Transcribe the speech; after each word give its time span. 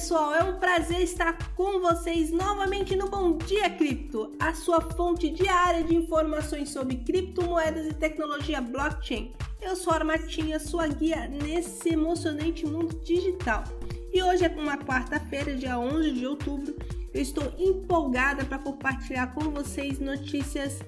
pessoal, 0.00 0.34
é 0.34 0.42
um 0.42 0.58
prazer 0.58 1.02
estar 1.02 1.36
com 1.54 1.78
vocês 1.78 2.32
novamente 2.32 2.96
no 2.96 3.10
Bom 3.10 3.36
Dia 3.36 3.68
Cripto, 3.68 4.32
a 4.40 4.54
sua 4.54 4.80
fonte 4.80 5.28
diária 5.28 5.84
de 5.84 5.94
informações 5.94 6.70
sobre 6.70 6.96
criptomoedas 6.96 7.86
e 7.86 7.92
tecnologia 7.92 8.62
blockchain. 8.62 9.30
Eu 9.60 9.76
sou 9.76 9.92
a 9.92 9.96
Armatinha, 9.96 10.58
sua 10.58 10.86
guia 10.86 11.28
nesse 11.28 11.90
emocionante 11.90 12.64
mundo 12.64 12.98
digital. 13.04 13.62
E 14.10 14.22
hoje 14.22 14.46
é 14.46 14.48
uma 14.48 14.78
quarta-feira, 14.78 15.54
dia 15.54 15.78
11 15.78 16.12
de 16.12 16.26
outubro. 16.26 16.74
Eu 17.12 17.20
estou 17.20 17.52
empolgada 17.58 18.42
para 18.46 18.58
compartilhar 18.58 19.34
com 19.34 19.50
vocês 19.50 20.00
notícias 20.00 20.78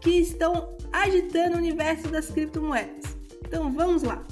que 0.00 0.12
estão 0.12 0.74
agitando 0.90 1.56
o 1.56 1.58
universo 1.58 2.08
das 2.08 2.30
criptomoedas. 2.30 3.14
Então 3.46 3.70
vamos 3.70 4.02
lá! 4.02 4.24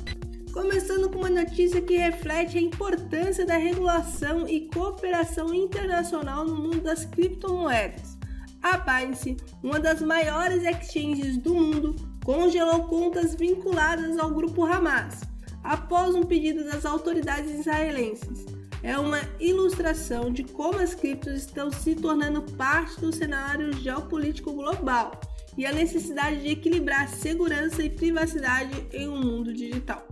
Começando 0.52 1.08
com 1.08 1.20
uma 1.20 1.30
notícia 1.30 1.80
que 1.80 1.96
reflete 1.96 2.58
a 2.58 2.60
importância 2.60 3.46
da 3.46 3.56
regulação 3.56 4.46
e 4.46 4.68
cooperação 4.68 5.54
internacional 5.54 6.44
no 6.44 6.54
mundo 6.54 6.82
das 6.82 7.06
criptomoedas. 7.06 8.18
A 8.62 8.76
Binance, 8.76 9.38
uma 9.62 9.80
das 9.80 10.02
maiores 10.02 10.62
exchanges 10.62 11.38
do 11.38 11.54
mundo, 11.54 11.96
congelou 12.22 12.86
contas 12.86 13.34
vinculadas 13.34 14.18
ao 14.18 14.30
grupo 14.30 14.66
Hamas, 14.66 15.22
após 15.64 16.14
um 16.14 16.22
pedido 16.22 16.64
das 16.64 16.84
autoridades 16.84 17.50
israelenses. 17.50 18.44
É 18.82 18.98
uma 18.98 19.20
ilustração 19.40 20.30
de 20.30 20.44
como 20.44 20.80
as 20.80 20.94
criptos 20.94 21.32
estão 21.32 21.72
se 21.72 21.94
tornando 21.94 22.42
parte 22.42 23.00
do 23.00 23.10
cenário 23.10 23.72
geopolítico 23.72 24.52
global 24.52 25.18
e 25.56 25.64
a 25.64 25.72
necessidade 25.72 26.42
de 26.42 26.48
equilibrar 26.48 27.08
segurança 27.08 27.82
e 27.82 27.88
privacidade 27.88 28.86
em 28.92 29.08
um 29.08 29.18
mundo 29.18 29.50
digital. 29.54 30.06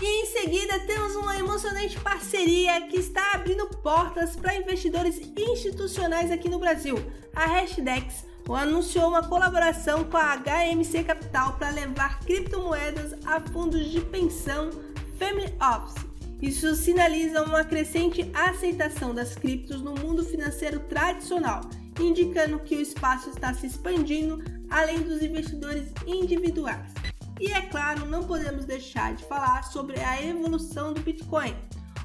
E 0.00 0.22
em 0.22 0.26
seguida 0.26 0.78
temos 0.80 1.16
uma 1.16 1.38
emocionante 1.38 1.98
parceria 2.00 2.86
que 2.86 2.98
está 2.98 3.32
abrindo 3.32 3.66
portas 3.66 4.36
para 4.36 4.56
investidores 4.56 5.20
institucionais 5.36 6.30
aqui 6.30 6.50
no 6.50 6.58
Brasil. 6.58 6.96
A 7.34 7.46
Hashdex 7.46 8.26
anunciou 8.54 9.08
uma 9.08 9.26
colaboração 9.26 10.04
com 10.04 10.18
a 10.18 10.36
HMC 10.36 11.02
Capital 11.04 11.54
para 11.54 11.70
levar 11.70 12.20
criptomoedas 12.20 13.14
a 13.24 13.40
fundos 13.40 13.90
de 13.90 14.00
pensão 14.02 14.70
Family 15.18 15.52
Office. 15.60 16.04
Isso 16.42 16.74
sinaliza 16.74 17.42
uma 17.42 17.64
crescente 17.64 18.30
aceitação 18.34 19.14
das 19.14 19.34
criptos 19.34 19.80
no 19.80 19.94
mundo 19.94 20.22
financeiro 20.22 20.80
tradicional, 20.80 21.62
indicando 21.98 22.58
que 22.58 22.76
o 22.76 22.82
espaço 22.82 23.30
está 23.30 23.54
se 23.54 23.66
expandindo 23.66 24.44
além 24.68 25.00
dos 25.00 25.22
investidores 25.22 25.88
individuais. 26.06 26.95
E 27.38 27.52
é 27.52 27.60
claro, 27.62 28.06
não 28.06 28.24
podemos 28.24 28.64
deixar 28.64 29.14
de 29.14 29.24
falar 29.24 29.62
sobre 29.64 30.00
a 30.00 30.22
evolução 30.22 30.94
do 30.94 31.02
Bitcoin. 31.02 31.54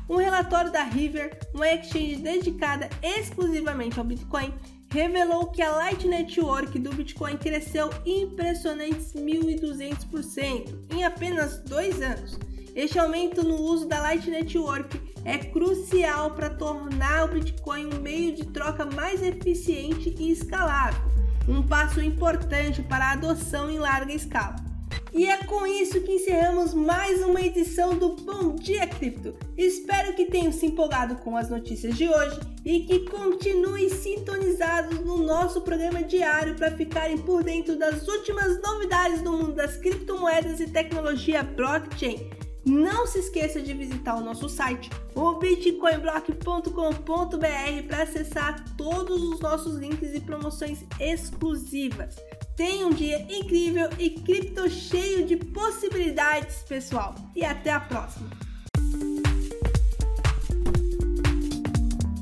Um 0.09 0.17
relatório 0.17 0.71
da 0.71 0.83
River, 0.83 1.39
uma 1.53 1.67
exchange 1.69 2.17
dedicada 2.17 2.89
exclusivamente 3.01 3.97
ao 3.97 4.03
Bitcoin, 4.05 4.53
revelou 4.89 5.47
que 5.47 5.61
a 5.61 5.71
Light 5.71 6.05
Network 6.05 6.77
do 6.77 6.93
Bitcoin 6.93 7.38
cresceu 7.38 7.89
impressionantes 8.05 9.13
1.200% 9.13 10.93
em 10.93 11.05
apenas 11.05 11.59
dois 11.61 12.01
anos. 12.01 12.38
Este 12.75 12.99
aumento 12.99 13.41
no 13.41 13.55
uso 13.55 13.88
da 13.88 14.01
Light 14.01 14.29
Network 14.29 14.99
é 15.23 15.38
crucial 15.38 16.31
para 16.31 16.49
tornar 16.49 17.25
o 17.25 17.33
Bitcoin 17.33 17.85
um 17.93 18.01
meio 18.01 18.35
de 18.35 18.45
troca 18.47 18.85
mais 18.85 19.21
eficiente 19.23 20.13
e 20.19 20.31
escalável, 20.31 21.01
um 21.47 21.63
passo 21.63 22.01
importante 22.01 22.81
para 22.81 23.05
a 23.05 23.11
adoção 23.11 23.69
em 23.69 23.79
larga 23.79 24.13
escala. 24.13 24.70
E 25.13 25.27
é 25.27 25.43
com 25.43 25.67
isso 25.67 25.99
que 26.01 26.13
encerramos 26.13 26.73
mais 26.73 27.21
uma 27.21 27.41
edição 27.41 27.97
do 27.97 28.15
Bom 28.15 28.55
Dia 28.55 28.87
Cripto. 28.87 29.35
Espero 29.57 30.13
que 30.13 30.25
tenham 30.25 30.53
se 30.53 30.67
empolgado 30.67 31.17
com 31.17 31.35
as 31.35 31.49
notícias 31.49 31.97
de 31.97 32.07
hoje 32.07 32.39
e 32.63 32.85
que 32.85 32.99
continuem 33.09 33.89
sintonizados 33.89 34.99
no 34.99 35.17
nosso 35.17 35.59
programa 35.61 36.01
diário 36.01 36.55
para 36.55 36.71
ficarem 36.71 37.17
por 37.17 37.44
dentro 37.44 37.77
das 37.77 38.07
últimas 38.07 38.61
novidades 38.61 39.21
do 39.21 39.33
mundo 39.33 39.51
das 39.51 39.75
criptomoedas 39.75 40.61
e 40.61 40.67
tecnologia 40.67 41.44
blockchain. 41.44 42.29
Não 42.66 43.05
se 43.05 43.19
esqueça 43.19 43.59
de 43.59 43.73
visitar 43.73 44.16
o 44.16 44.21
nosso 44.21 44.47
site, 44.47 44.89
o 45.13 45.33
bitcoinblock.com.br, 45.33 47.88
para 47.88 48.03
acessar 48.03 48.63
todos 48.77 49.21
os 49.21 49.41
nossos 49.41 49.75
links 49.75 50.13
e 50.13 50.21
promoções 50.21 50.85
exclusivas. 51.00 52.16
Tenha 52.56 52.85
um 52.85 52.91
dia 52.91 53.22
incrível 53.29 53.89
e 53.97 54.09
cripto 54.09 54.69
cheio 54.69 55.25
de 55.25 55.38
possibilidades, 55.38 56.57
pessoal. 56.67 57.16
E 57.35 57.44
até 57.44 57.72
a 57.72 57.79
próxima! 57.79 58.50